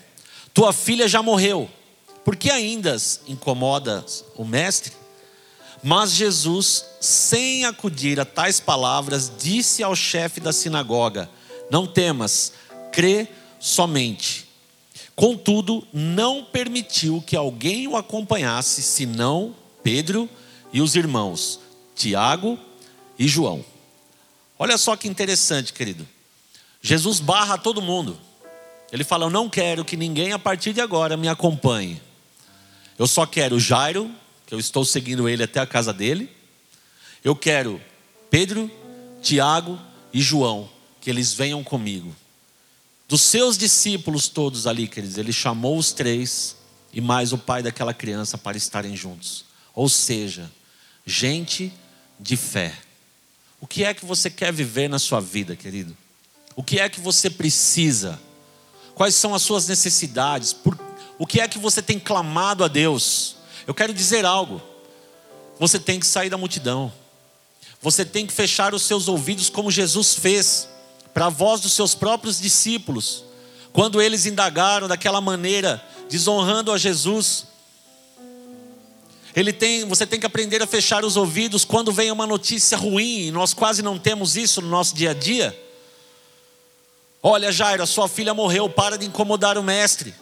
[0.54, 1.70] Tua filha já morreu,
[2.24, 2.96] por que ainda
[3.28, 4.94] incomodas o mestre?
[5.84, 11.30] Mas Jesus, sem acudir a tais palavras, disse ao chefe da sinagoga:
[11.70, 12.54] Não temas,
[12.90, 13.28] crê
[13.60, 14.48] somente.
[15.14, 20.30] Contudo, não permitiu que alguém o acompanhasse, senão Pedro
[20.72, 21.60] e os irmãos,
[21.94, 22.58] Tiago
[23.20, 23.73] e João.
[24.58, 26.08] Olha só que interessante, querido.
[26.82, 28.20] Jesus barra todo mundo.
[28.92, 32.02] Ele fala: Eu não quero que ninguém a partir de agora me acompanhe.
[32.98, 34.12] Eu só quero Jairo,
[34.46, 36.30] que eu estou seguindo ele até a casa dele.
[37.24, 37.82] Eu quero
[38.30, 38.70] Pedro,
[39.22, 39.80] Tiago
[40.14, 40.70] e João,
[41.02, 42.16] que eles venham comigo.
[43.08, 46.56] Dos seus discípulos todos ali, queridos, ele chamou os três
[46.92, 49.46] e mais o pai daquela criança para estarem juntos.
[49.74, 50.52] Ou seja,
[51.06, 51.74] gente
[52.20, 52.78] de fé.
[53.64, 55.96] O que é que você quer viver na sua vida, querido?
[56.54, 58.20] O que é que você precisa?
[58.94, 60.52] Quais são as suas necessidades?
[60.52, 60.78] Por,
[61.18, 63.38] o que é que você tem clamado a Deus?
[63.66, 64.62] Eu quero dizer algo.
[65.58, 66.92] Você tem que sair da multidão.
[67.82, 70.68] Você tem que fechar os seus ouvidos como Jesus fez
[71.14, 73.24] para a voz dos seus próprios discípulos.
[73.72, 77.46] Quando eles indagaram daquela maneira, desonrando a Jesus,
[79.36, 83.32] ele tem, você tem que aprender a fechar os ouvidos quando vem uma notícia ruim,
[83.32, 85.60] nós quase não temos isso no nosso dia a dia.
[87.22, 90.14] Olha, Jairo, a sua filha morreu, para de incomodar o mestre.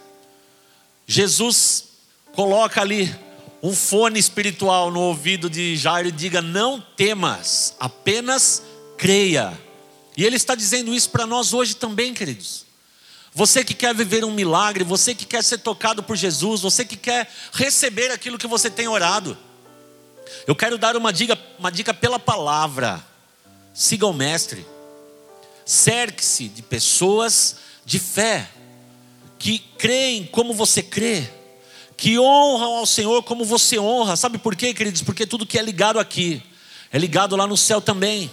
[1.08, 1.86] Jesus
[2.34, 3.13] coloca ali
[3.62, 8.63] um fone espiritual no ouvido de Jairo e diga: Não temas, apenas
[8.97, 9.60] creia.
[10.15, 12.65] E ele está dizendo isso para nós hoje também, queridos.
[13.34, 16.98] Você que quer viver um milagre, você que quer ser tocado por Jesus, você que
[16.98, 19.38] quer receber aquilo que você tem orado.
[20.46, 23.02] Eu quero dar uma dica, uma dica pela palavra.
[23.74, 24.65] Siga o mestre.
[25.65, 28.50] Cerque-se de pessoas de fé
[29.39, 31.28] que creem como você crê,
[31.98, 34.15] que honram ao Senhor como você honra.
[34.15, 35.02] Sabe por quê, queridos?
[35.02, 36.44] Porque tudo que é ligado aqui
[36.91, 38.30] é ligado lá no céu também.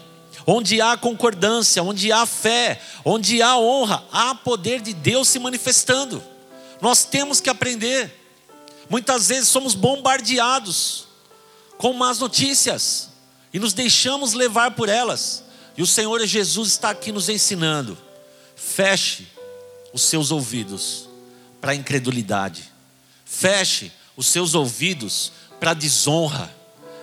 [0.50, 6.24] Onde há concordância, onde há fé, onde há honra, há poder de Deus se manifestando.
[6.80, 8.10] Nós temos que aprender.
[8.88, 11.06] Muitas vezes somos bombardeados
[11.76, 13.10] com más notícias
[13.52, 15.44] e nos deixamos levar por elas.
[15.76, 17.98] E o Senhor Jesus está aqui nos ensinando.
[18.56, 19.28] Feche
[19.92, 21.10] os seus ouvidos
[21.60, 22.72] para a incredulidade.
[23.22, 25.30] Feche os seus ouvidos
[25.60, 26.50] para a desonra.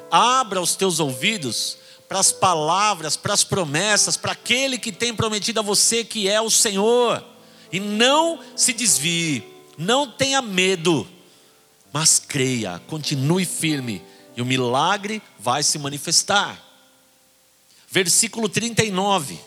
[0.09, 1.77] Abra os teus ouvidos
[2.07, 6.39] para as palavras, para as promessas, para aquele que tem prometido a você que é
[6.39, 7.23] o Senhor.
[7.71, 9.43] E não se desvie,
[9.77, 11.07] não tenha medo,
[11.91, 14.03] mas creia, continue firme
[14.35, 16.61] e o milagre vai se manifestar.
[17.89, 19.39] Versículo 39.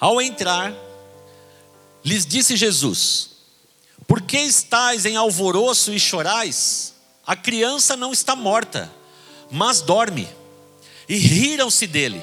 [0.00, 0.74] Ao entrar,
[2.04, 3.30] lhes disse Jesus:
[4.06, 6.93] Por que estáis em alvoroço e chorais?
[7.26, 8.90] A criança não está morta,
[9.50, 10.28] mas dorme.
[11.08, 12.22] E riram-se dele.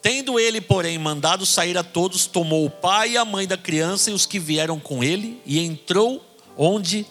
[0.00, 4.10] Tendo ele, porém, mandado sair a todos, tomou o pai e a mãe da criança
[4.10, 6.24] e os que vieram com ele e entrou
[6.56, 7.04] onde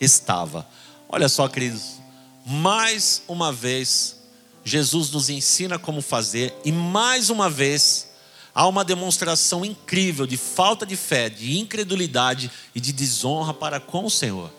[0.00, 0.66] estava.
[1.08, 1.98] Olha só, queridos,
[2.44, 4.16] mais uma vez,
[4.64, 8.08] Jesus nos ensina como fazer, e mais uma vez,
[8.54, 14.04] há uma demonstração incrível de falta de fé, de incredulidade e de desonra para com
[14.04, 14.50] o Senhor.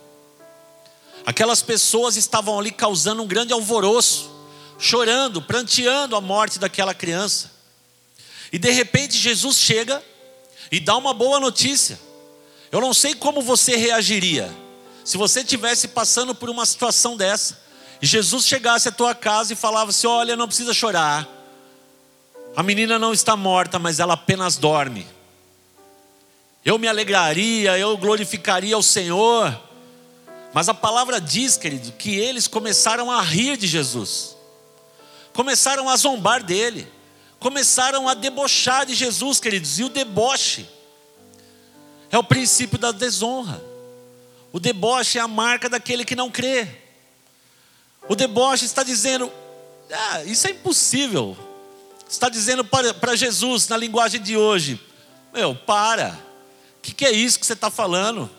[1.25, 4.29] Aquelas pessoas estavam ali causando um grande alvoroço,
[4.77, 7.51] chorando, pranteando a morte daquela criança.
[8.51, 10.03] E de repente Jesus chega
[10.71, 11.99] e dá uma boa notícia.
[12.71, 14.53] Eu não sei como você reagiria
[15.03, 17.62] se você estivesse passando por uma situação dessa.
[18.01, 21.27] E Jesus chegasse à tua casa e falava assim: Olha, não precisa chorar.
[22.55, 25.07] A menina não está morta, mas ela apenas dorme.
[26.63, 29.59] Eu me alegraria, eu glorificaria o Senhor.
[30.53, 34.35] Mas a palavra diz, querido, que eles começaram a rir de Jesus,
[35.33, 36.87] começaram a zombar dele,
[37.39, 40.67] começaram a debochar de Jesus, queridos, e o deboche
[42.11, 43.59] é o princípio da desonra.
[44.51, 46.67] O deboche é a marca daquele que não crê.
[48.07, 49.31] O deboche está dizendo:
[49.91, 51.35] ah, isso é impossível.
[52.07, 54.79] Está dizendo para Jesus, na linguagem de hoje:
[55.33, 56.19] Meu, para.
[56.77, 58.29] O que, que é isso que você está falando?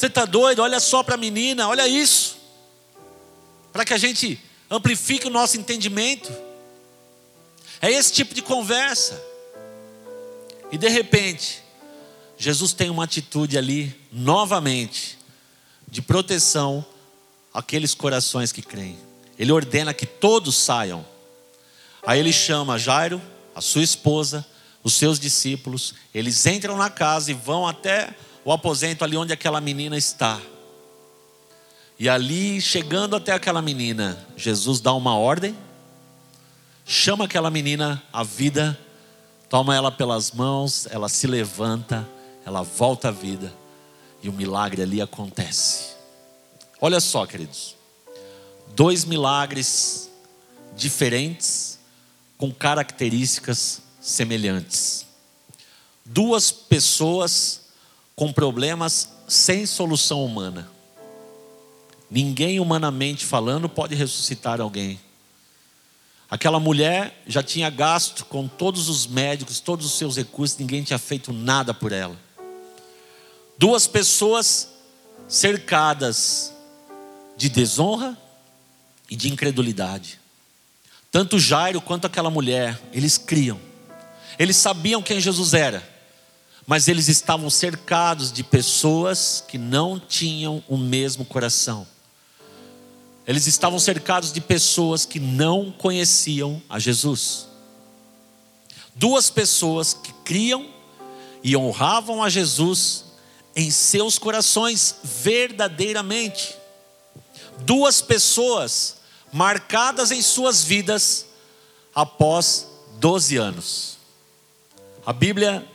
[0.00, 0.60] Você está doido?
[0.62, 2.38] Olha só para a menina, olha isso.
[3.70, 6.32] Para que a gente amplifique o nosso entendimento.
[7.82, 9.22] É esse tipo de conversa.
[10.72, 11.62] E de repente,
[12.38, 15.18] Jesus tem uma atitude ali, novamente,
[15.86, 16.82] de proteção
[17.52, 18.98] àqueles corações que creem.
[19.38, 21.04] Ele ordena que todos saiam.
[22.06, 23.20] Aí ele chama Jairo,
[23.54, 24.46] a sua esposa,
[24.82, 25.92] os seus discípulos.
[26.14, 30.40] Eles entram na casa e vão até o aposento ali onde aquela menina está.
[31.98, 35.56] E ali, chegando até aquela menina, Jesus dá uma ordem,
[36.86, 38.78] chama aquela menina à vida,
[39.50, 42.08] toma ela pelas mãos, ela se levanta,
[42.46, 43.52] ela volta à vida
[44.22, 45.90] e o milagre ali acontece.
[46.80, 47.76] Olha só, queridos,
[48.74, 50.10] dois milagres
[50.74, 51.78] diferentes
[52.38, 55.04] com características semelhantes.
[56.06, 57.60] Duas pessoas
[58.20, 60.70] com problemas sem solução humana.
[62.10, 65.00] Ninguém humanamente falando pode ressuscitar alguém.
[66.30, 70.98] Aquela mulher já tinha gasto com todos os médicos, todos os seus recursos, ninguém tinha
[70.98, 72.14] feito nada por ela.
[73.56, 74.68] Duas pessoas
[75.26, 76.52] cercadas
[77.38, 78.18] de desonra
[79.08, 80.20] e de incredulidade.
[81.10, 83.58] Tanto Jairo quanto aquela mulher, eles criam.
[84.38, 85.89] Eles sabiam quem Jesus era
[86.70, 91.84] mas eles estavam cercados de pessoas que não tinham o mesmo coração.
[93.26, 97.48] Eles estavam cercados de pessoas que não conheciam a Jesus.
[98.94, 100.64] Duas pessoas que criam
[101.42, 103.06] e honravam a Jesus
[103.56, 106.54] em seus corações verdadeiramente.
[107.62, 108.98] Duas pessoas
[109.32, 111.26] marcadas em suas vidas
[111.92, 112.68] após
[113.00, 113.98] 12 anos.
[115.04, 115.66] A Bíblia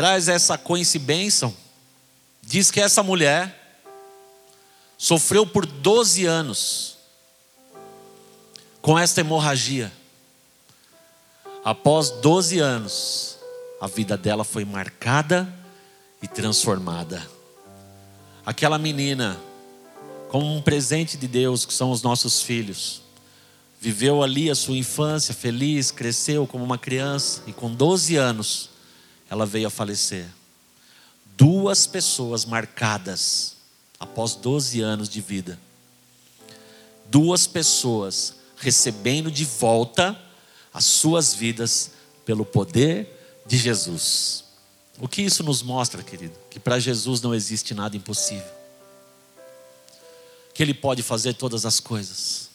[0.00, 1.52] traz essa coincidência,
[2.40, 3.76] diz que essa mulher
[4.96, 6.96] sofreu por 12 anos
[8.80, 9.92] com esta hemorragia.
[11.62, 13.36] Após 12 anos,
[13.78, 15.46] a vida dela foi marcada
[16.22, 17.22] e transformada.
[18.46, 19.38] Aquela menina,
[20.30, 23.02] como um presente de Deus, que são os nossos filhos,
[23.78, 28.70] viveu ali a sua infância feliz, cresceu como uma criança e com 12 anos
[29.30, 30.26] ela veio a falecer.
[31.36, 33.56] Duas pessoas marcadas
[33.98, 35.58] após 12 anos de vida.
[37.06, 40.20] Duas pessoas recebendo de volta
[40.74, 41.92] as suas vidas
[42.26, 44.44] pelo poder de Jesus.
[44.98, 46.34] O que isso nos mostra, querido?
[46.50, 48.52] Que para Jesus não existe nada impossível.
[50.52, 52.50] Que Ele pode fazer todas as coisas.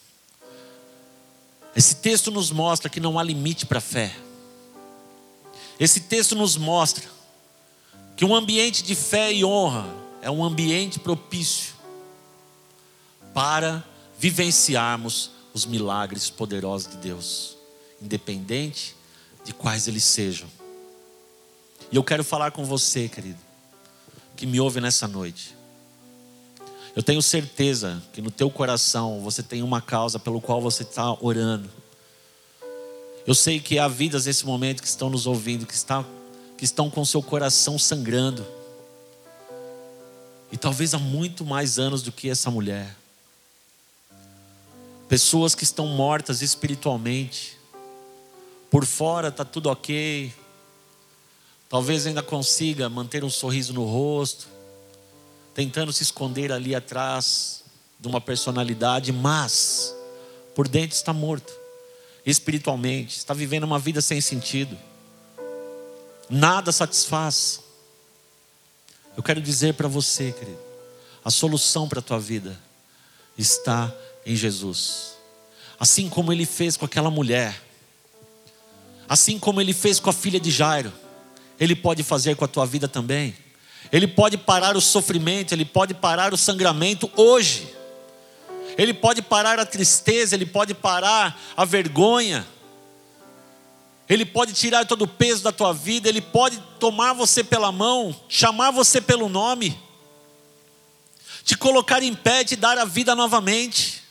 [1.74, 4.14] Esse texto nos mostra que não há limite para a fé.
[5.78, 7.04] Esse texto nos mostra
[8.16, 9.86] que um ambiente de fé e honra
[10.22, 11.74] é um ambiente propício
[13.34, 13.84] para
[14.18, 17.56] vivenciarmos os milagres poderosos de Deus,
[18.00, 18.96] independente
[19.44, 20.48] de quais eles sejam.
[21.92, 23.38] E eu quero falar com você, querido,
[24.34, 25.54] que me ouve nessa noite.
[26.94, 31.12] Eu tenho certeza que no teu coração você tem uma causa pelo qual você está
[31.20, 31.70] orando.
[33.26, 36.04] Eu sei que há vidas nesse momento que estão nos ouvindo, que, está,
[36.56, 38.46] que estão com seu coração sangrando.
[40.52, 42.94] E talvez há muito mais anos do que essa mulher.
[45.08, 47.58] Pessoas que estão mortas espiritualmente.
[48.70, 50.32] Por fora está tudo ok.
[51.68, 54.56] Talvez ainda consiga manter um sorriso no rosto
[55.56, 57.64] tentando se esconder ali atrás
[57.98, 59.96] de uma personalidade, mas
[60.54, 61.50] por dentro está morto,
[62.26, 64.76] espiritualmente, está vivendo uma vida sem sentido,
[66.28, 67.60] nada satisfaz.
[69.16, 70.58] Eu quero dizer para você, querido,
[71.24, 72.58] a solução para a tua vida
[73.38, 73.94] está
[74.26, 75.14] em Jesus.
[75.78, 77.62] Assim como ele fez com aquela mulher,
[79.08, 80.92] assim como ele fez com a filha de Jairo,
[81.60, 83.34] ele pode fazer com a tua vida também.
[83.92, 87.75] Ele pode parar o sofrimento, ele pode parar o sangramento hoje.
[88.76, 92.46] Ele pode parar a tristeza, ele pode parar a vergonha.
[94.08, 98.14] Ele pode tirar todo o peso da tua vida, ele pode tomar você pela mão,
[98.28, 99.76] chamar você pelo nome,
[101.42, 104.02] te colocar em pé, te dar a vida novamente.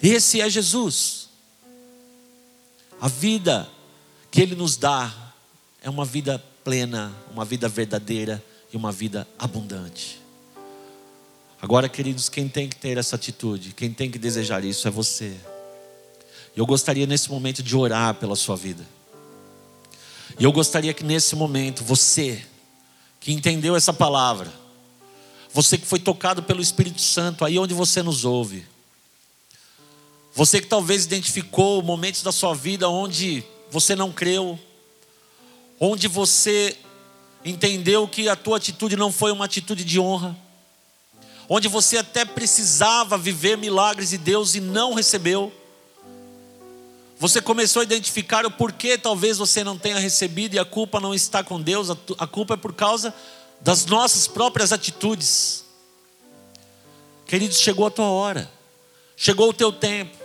[0.00, 1.28] Esse é Jesus.
[3.00, 3.68] A vida
[4.30, 5.12] que ele nos dá
[5.82, 10.17] é uma vida plena, uma vida verdadeira e uma vida abundante.
[11.60, 15.36] Agora, queridos, quem tem que ter essa atitude, quem tem que desejar isso é você.
[16.56, 18.86] Eu gostaria nesse momento de orar pela sua vida.
[20.38, 22.44] E eu gostaria que nesse momento você,
[23.18, 24.52] que entendeu essa palavra,
[25.52, 28.64] você que foi tocado pelo Espírito Santo, aí onde você nos ouve,
[30.34, 34.56] você que talvez identificou momentos da sua vida onde você não creu,
[35.80, 36.76] onde você
[37.44, 40.36] entendeu que a tua atitude não foi uma atitude de honra,
[41.48, 45.52] onde você até precisava viver milagres de Deus e não recebeu.
[47.18, 51.14] Você começou a identificar o porquê talvez você não tenha recebido e a culpa não
[51.14, 51.88] está com Deus,
[52.18, 53.14] a culpa é por causa
[53.60, 55.64] das nossas próprias atitudes.
[57.26, 58.50] Queridos, chegou a tua hora,
[59.16, 60.16] chegou o teu tempo,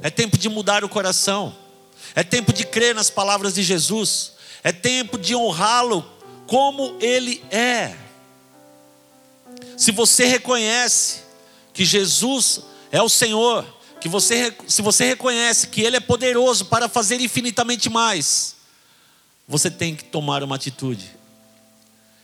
[0.00, 1.54] é tempo de mudar o coração,
[2.14, 4.32] é tempo de crer nas palavras de Jesus,
[4.64, 6.08] é tempo de honrá-lo
[6.46, 7.94] como ele é.
[9.80, 11.22] Se você reconhece
[11.72, 12.60] que Jesus
[12.92, 13.64] é o Senhor,
[13.98, 18.56] que você, se você reconhece que Ele é poderoso para fazer infinitamente mais,
[19.48, 21.10] você tem que tomar uma atitude.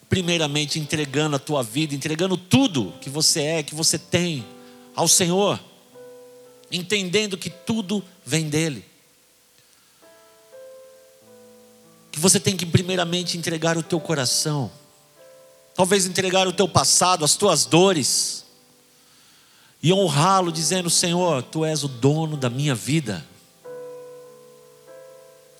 [0.07, 4.47] Primeiramente, entregando a tua vida, entregando tudo que você é, que você tem
[4.95, 5.59] ao Senhor,
[6.71, 8.85] entendendo que tudo vem dEle.
[12.13, 14.73] que você tem que primeiramente entregar o teu coração.
[15.77, 18.47] Talvez entregar o teu passado, as tuas dores.
[19.83, 23.25] E honrá-lo dizendo: Senhor, tu és o dono da minha vida.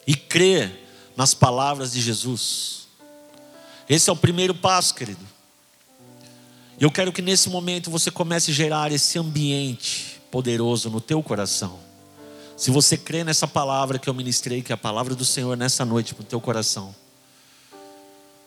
[0.07, 2.89] E crer nas palavras de Jesus.
[3.89, 5.25] Esse é o primeiro passo, querido.
[6.79, 11.23] E eu quero que nesse momento você comece a gerar esse ambiente poderoso no teu
[11.23, 11.79] coração.
[12.57, 15.85] Se você crê nessa palavra que eu ministrei, que é a palavra do Senhor nessa
[15.85, 16.95] noite para o teu coração.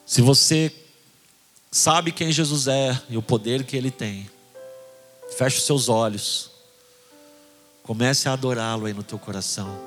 [0.04, 0.72] Se você
[1.70, 4.28] sabe quem Jesus é e o poder que ele tem,
[5.36, 6.50] feche os seus olhos.
[7.82, 9.78] Comece a adorá-lo aí no teu coração.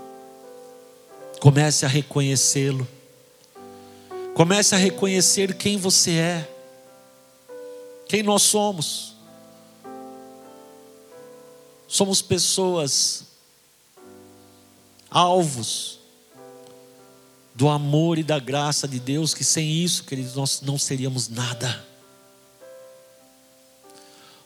[1.40, 2.88] Comece a reconhecê-lo.
[4.34, 6.50] Comece a reconhecer quem você é.
[8.08, 9.14] Quem nós somos.
[11.88, 13.26] Somos pessoas
[15.10, 16.00] alvos
[17.56, 21.86] do amor e da graça de Deus, que sem isso, queridos, nós não seríamos nada.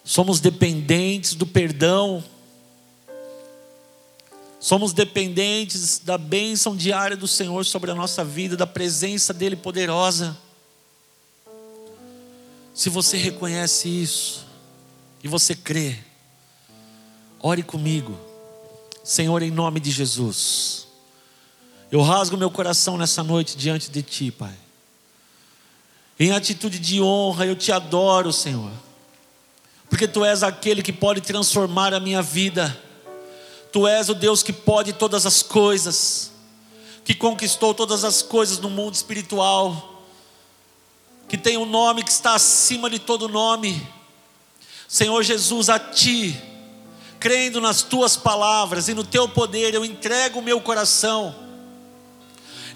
[0.03, 2.23] Somos dependentes do perdão,
[4.59, 10.37] somos dependentes da bênção diária do Senhor sobre a nossa vida, da presença dEle poderosa.
[12.73, 14.45] Se você reconhece isso
[15.23, 15.97] e você crê,
[17.39, 18.17] ore comigo.
[19.03, 20.86] Senhor, em nome de Jesus,
[21.91, 24.53] eu rasgo meu coração nessa noite diante de Ti, Pai.
[26.19, 28.71] Em atitude de honra, eu te adoro, Senhor,
[29.89, 32.77] porque Tu és aquele que pode transformar a minha vida,
[33.71, 36.31] Tu és o Deus que pode todas as coisas,
[37.05, 40.03] que conquistou todas as coisas no mundo espiritual,
[41.29, 43.85] que tem um nome que está acima de todo nome.
[44.87, 46.41] Senhor Jesus, a Ti
[47.19, 51.46] crendo nas tuas palavras e no teu poder, eu entrego o meu coração,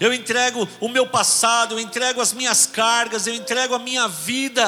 [0.00, 4.66] eu entrego o meu passado, eu entrego as minhas cargas, eu entrego a minha vida.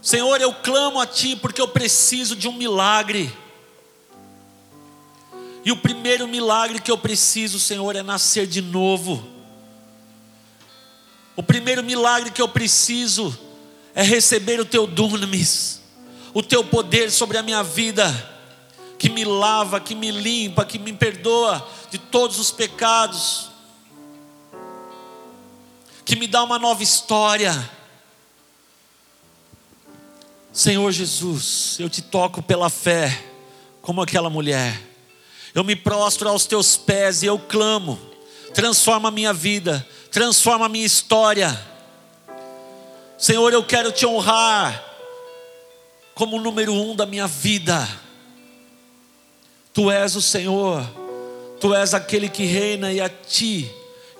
[0.00, 3.32] Senhor, eu clamo a Ti porque eu preciso de um milagre.
[5.64, 9.24] E o primeiro milagre que eu preciso, Senhor, é nascer de novo.
[11.36, 13.38] O primeiro milagre que eu preciso
[13.94, 15.80] é receber o Teu dunamis,
[16.34, 18.31] o Teu poder sobre a minha vida,
[19.02, 23.50] que me lava, que me limpa, que me perdoa de todos os pecados,
[26.04, 27.70] que me dá uma nova história.
[30.52, 33.24] Senhor Jesus, eu te toco pela fé,
[33.80, 34.92] como aquela mulher
[35.54, 37.98] eu me prostro aos teus pés e eu clamo:
[38.54, 41.60] transforma a minha vida, transforma a minha história.
[43.18, 44.82] Senhor, eu quero te honrar
[46.14, 47.86] como o número um da minha vida.
[49.72, 50.86] Tu és o Senhor,
[51.60, 53.70] Tu és aquele que reina e a Ti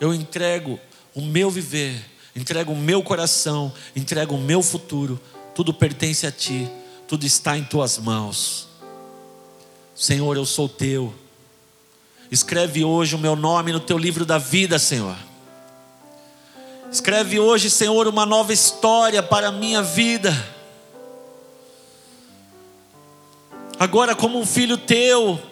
[0.00, 0.80] eu entrego
[1.14, 5.20] o meu viver, entrego o meu coração, entrego o meu futuro.
[5.55, 6.68] Tudo pertence a Ti,
[7.07, 8.68] tudo está em Tuas mãos.
[9.94, 11.14] Senhor, eu sou Teu.
[12.30, 15.16] Escreve hoje o meu nome no teu livro da vida, Senhor.
[16.90, 20.32] Escreve hoje, Senhor, uma nova história para a minha vida.
[23.83, 25.43] Agora, como um filho teu,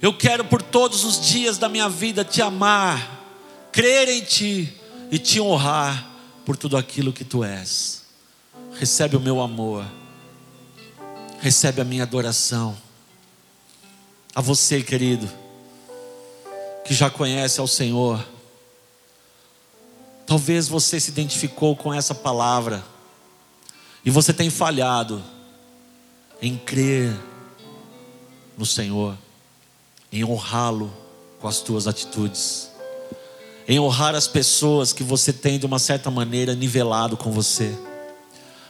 [0.00, 3.26] eu quero por todos os dias da minha vida te amar,
[3.72, 4.72] crer em ti
[5.10, 6.08] e te honrar
[6.46, 8.04] por tudo aquilo que tu és.
[8.78, 9.84] Recebe o meu amor,
[11.40, 12.78] recebe a minha adoração.
[14.32, 15.28] A você, querido,
[16.84, 18.24] que já conhece ao Senhor,
[20.28, 22.84] talvez você se identificou com essa palavra
[24.04, 25.20] e você tem falhado
[26.40, 27.14] em crer
[28.56, 29.16] no Senhor,
[30.12, 30.92] em honrá-lo
[31.40, 32.70] com as tuas atitudes,
[33.66, 37.76] em honrar as pessoas que você tem de uma certa maneira nivelado com você,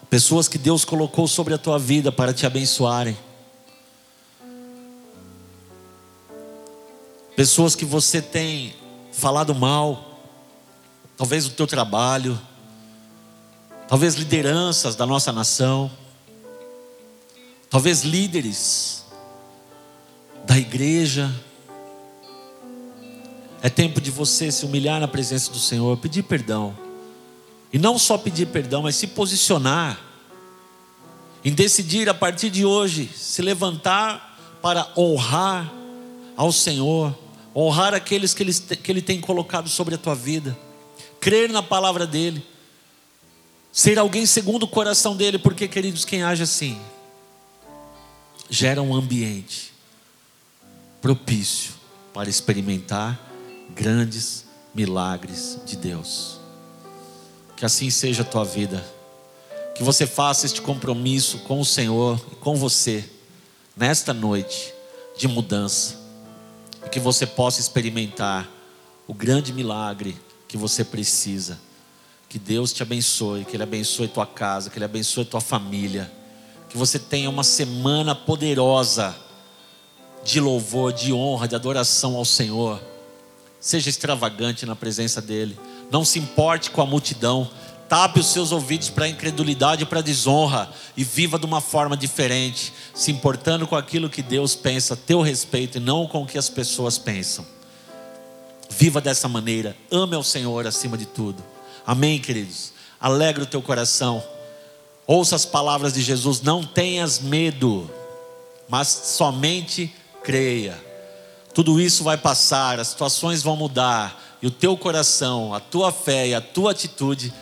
[0.08, 3.16] pessoas que Deus colocou sobre a tua vida para te abençoarem.
[7.40, 8.74] pessoas que você tem
[9.10, 10.20] falado mal,
[11.16, 12.38] talvez o teu trabalho,
[13.88, 15.90] talvez lideranças da nossa nação,
[17.70, 19.06] talvez líderes
[20.44, 21.32] da igreja.
[23.62, 26.76] É tempo de você se humilhar na presença do Senhor, pedir perdão.
[27.72, 29.98] E não só pedir perdão, mas se posicionar
[31.44, 35.72] em decidir a partir de hoje se levantar para honrar
[36.36, 37.16] ao Senhor
[37.54, 40.56] honrar aqueles que ele, que ele tem colocado sobre a tua vida,
[41.20, 42.44] crer na palavra dEle,
[43.72, 46.80] ser alguém segundo o coração dEle, porque, queridos, quem age assim,
[48.50, 49.72] gera um ambiente
[51.00, 51.72] propício
[52.12, 53.18] para experimentar
[53.74, 54.44] grandes
[54.74, 56.38] milagres de Deus.
[57.56, 58.84] Que assim seja a tua vida,
[59.74, 63.08] que você faça este compromisso com o Senhor e com você,
[63.76, 64.74] nesta noite
[65.16, 65.98] de mudança
[66.84, 68.48] e que você possa experimentar
[69.06, 70.16] o grande milagre
[70.48, 71.58] que você precisa.
[72.28, 76.10] Que Deus te abençoe, que Ele abençoe tua casa, que Ele abençoe tua família.
[76.70, 79.14] Que você tenha uma semana poderosa
[80.24, 82.80] de louvor, de honra, de adoração ao Senhor.
[83.58, 85.58] Seja extravagante na presença dEle.
[85.90, 87.50] Não se importe com a multidão.
[87.88, 91.60] Tape os seus ouvidos para a incredulidade e para a desonra e viva de uma
[91.60, 96.22] forma diferente, se importando com aquilo que Deus pensa a teu respeito e não com
[96.22, 97.44] o que as pessoas pensam.
[98.70, 101.42] Viva dessa maneira, ame ao Senhor acima de tudo.
[101.84, 102.72] Amém, queridos?
[103.00, 104.22] Alegra o teu coração.
[105.12, 107.90] Ouça as palavras de Jesus: não tenhas medo,
[108.68, 109.92] mas somente
[110.22, 110.80] creia.
[111.52, 116.28] Tudo isso vai passar, as situações vão mudar, e o teu coração, a tua fé
[116.28, 117.34] e a tua atitude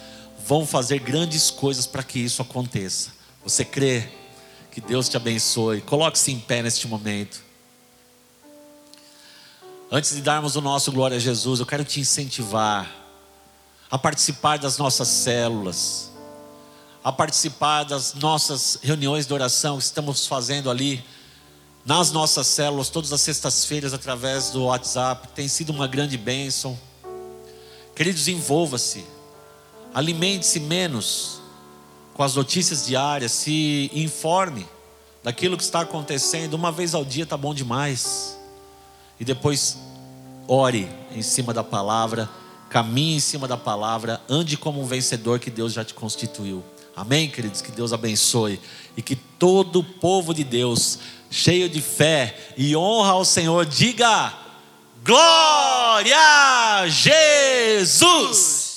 [0.47, 3.11] vão fazer grandes coisas para que isso aconteça.
[3.45, 4.09] Você crê?
[4.71, 5.83] Que Deus te abençoe.
[5.83, 7.45] Coloque-se em pé neste momento.
[9.93, 12.91] Antes de darmos o nosso glória a Jesus, eu quero te incentivar
[13.91, 16.08] a participar das nossas células,
[17.03, 21.05] a participar das nossas reuniões de oração que estamos fazendo ali
[21.85, 25.29] nas nossas células, todas as sextas-feiras, através do WhatsApp.
[25.29, 26.79] Tem sido uma grande bênção.
[27.95, 29.05] Queridos, envolva-se
[29.95, 31.41] alimente-se menos
[32.15, 34.67] com as notícias diárias, se informe
[35.23, 36.55] daquilo que está acontecendo.
[36.55, 38.39] Uma vez ao dia está bom demais.
[39.21, 39.79] E depois
[40.47, 42.29] ore em cima da palavra,
[42.71, 46.63] caminhe em cima da palavra, ande como um vencedor que Deus já te constituiu.
[46.99, 47.63] Amém, queridos?
[47.63, 48.61] Que Deus abençoe
[48.97, 50.99] e que todo o povo de Deus,
[51.31, 54.37] cheio de fé e honra ao Senhor, diga:
[55.05, 58.68] Glória a Jesus!